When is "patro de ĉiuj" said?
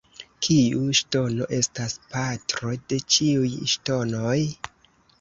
2.15-3.55